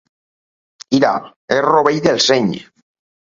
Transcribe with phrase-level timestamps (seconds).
[0.99, 1.11] Ira
[1.57, 2.51] és rovell del seny.